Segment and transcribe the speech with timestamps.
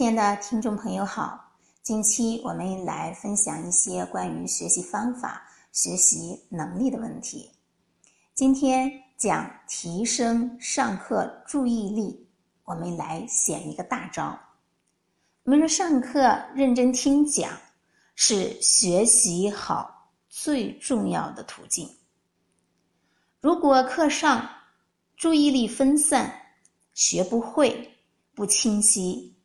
[0.00, 1.52] 亲爱的听众朋友好，
[1.82, 7.50] 近期我们来分享一些关于学习方法、学习能力的问题。
[8.32, 12.26] 今天讲提升上课注意力，
[12.64, 14.40] 我们来显一个大招。
[15.42, 17.52] 我们说上课认真听讲
[18.14, 21.86] 是学习好最重要的途径。
[23.42, 24.48] 如果课上
[25.14, 26.32] 注意力分散，
[26.94, 27.98] 学不会，
[28.34, 29.36] 不清晰。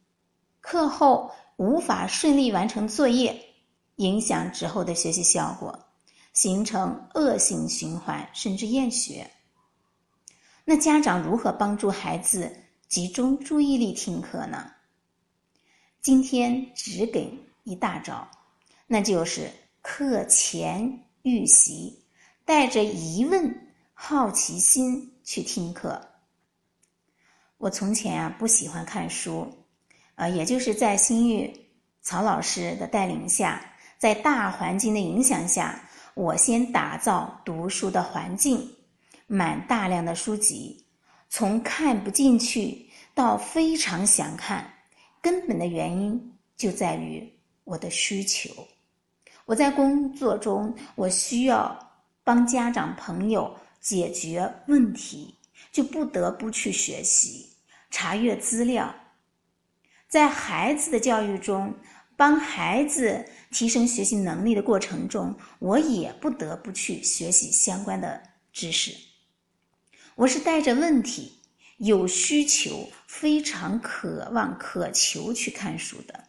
[0.68, 3.40] 课后无法顺利完成作业，
[3.98, 5.78] 影响之后的学习效果，
[6.34, 9.30] 形成恶性循环，甚至厌学。
[10.64, 12.52] 那家长如何帮助孩子
[12.88, 14.72] 集中注意力听课呢？
[16.02, 17.32] 今天只给
[17.64, 18.28] 一大招，
[18.88, 19.52] 那就是
[19.84, 22.04] 课前预习，
[22.44, 26.02] 带着疑问、好奇心去听课。
[27.60, 29.48] 我从前啊不喜欢看书。
[30.16, 31.54] 呃，也就是在新玉
[32.02, 33.62] 曹老师的带领下，
[33.98, 35.78] 在大环境的影响下，
[36.14, 38.66] 我先打造读书的环境，
[39.28, 40.86] 满大量的书籍，
[41.30, 44.66] 从看不进去到非常想看，
[45.22, 47.28] 根本的原因就在于
[47.64, 48.50] 我的需求。
[49.46, 51.78] 我在工作中，我需要
[52.24, 55.36] 帮家长朋友解决问题，
[55.72, 57.50] 就不得不去学习、
[57.92, 58.94] 查阅资料。
[60.16, 61.76] 在孩子的教育中，
[62.16, 68.96] 帮孩子提升学习能力的过程中，我也不得不去学习相关的知识。
[70.16, 71.34] 我是带着问题、
[71.80, 76.24] 有需求、非常渴望、渴求去看书的。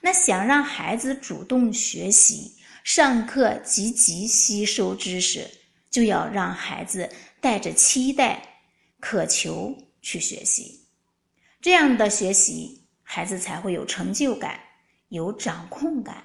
[0.00, 5.44] 那想让孩子主动学习、上课积极吸收知识，
[5.90, 8.60] 就要让孩子带着期待、
[9.00, 10.76] 渴求去学习。
[11.60, 14.58] 这样的学习，孩子才会有成就感、
[15.08, 16.24] 有掌控感。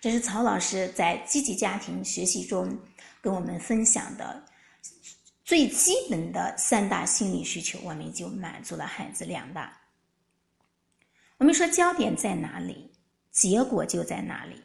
[0.00, 2.76] 这是曹老师在积极家庭学习中
[3.20, 4.44] 跟我们分享的
[5.44, 9.72] 最基本的三大心理需求，我们就满足了孩子两大。
[11.38, 12.90] 我们说焦点在哪里，
[13.30, 14.60] 结果就在哪里。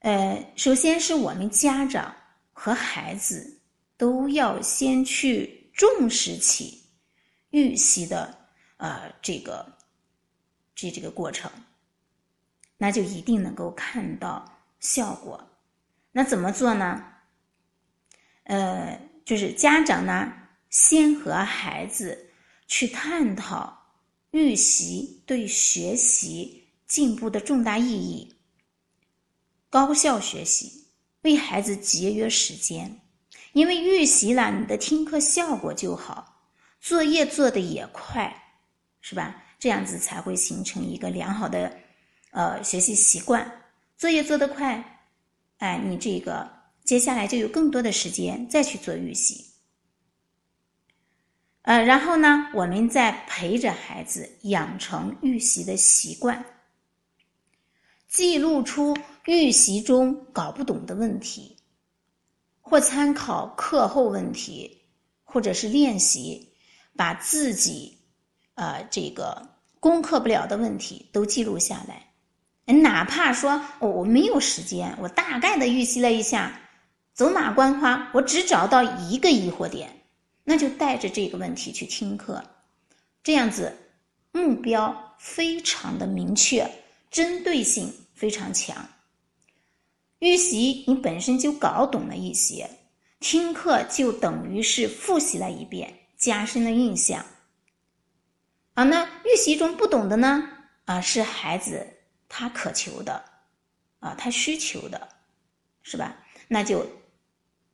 [0.00, 2.12] 呃，首先是我们家长
[2.52, 3.60] 和孩子
[3.96, 6.82] 都要先去重视起
[7.50, 8.43] 预习的。
[8.76, 9.66] 呃，这个
[10.74, 11.50] 这这个过程，
[12.76, 15.48] 那就一定能够看到效果。
[16.12, 17.04] 那怎么做呢？
[18.44, 20.32] 呃，就是家长呢，
[20.68, 22.30] 先和孩子
[22.66, 23.96] 去探讨
[24.32, 28.36] 预习对学习进步的重大意义，
[29.70, 30.88] 高效学习，
[31.22, 33.00] 为孩子节约时间。
[33.52, 36.42] 因为预习了，你的听课效果就好，
[36.80, 38.43] 作业做的也快。
[39.06, 39.36] 是吧？
[39.58, 41.70] 这样子才会形成一个良好的，
[42.30, 43.60] 呃，学习习惯。
[43.98, 44.82] 作业做得快，
[45.58, 46.50] 哎，你这个
[46.84, 49.44] 接下来就有更多的时间再去做预习。
[51.60, 56.42] 呃，然后呢，我们再陪着孩子养成预习的习惯，
[58.08, 61.54] 记录出预习中搞不懂的问题，
[62.62, 64.80] 或参考课后问题，
[65.24, 66.54] 或者是练习，
[66.96, 67.98] 把自己。
[68.54, 69.48] 呃，这个
[69.80, 72.12] 攻克不了的问题都记录下来，
[72.72, 76.60] 哪怕说我我没有时间，我大概的预习了一下，
[77.12, 79.90] 走马观花，我只找到一个疑惑点，
[80.44, 82.42] 那就带着这个问题去听课，
[83.22, 83.76] 这样子
[84.32, 86.70] 目标非常的明确，
[87.10, 88.76] 针对性非常强。
[90.20, 92.70] 预习你本身就搞懂了一些，
[93.20, 97.24] 听课就等于是复习了一遍，加深了印象。
[98.74, 100.48] 啊，那预习中不懂的呢？
[100.84, 101.86] 啊，是孩子
[102.28, 103.24] 他渴求的，
[104.00, 105.08] 啊，他需求的，
[105.82, 106.16] 是吧？
[106.48, 106.84] 那就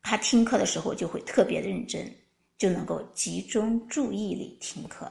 [0.02, 2.14] 他听课的时候就会特别认真，
[2.56, 5.10] 就能够集中注意力听课。